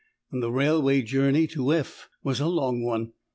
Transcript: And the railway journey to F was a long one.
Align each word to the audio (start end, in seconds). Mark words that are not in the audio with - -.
And 0.31 0.41
the 0.41 0.49
railway 0.51 1.03
journey 1.03 1.45
to 1.49 1.71
F 1.73 2.09
was 2.23 2.39
a 2.39 2.47
long 2.47 2.81
one. 2.81 3.11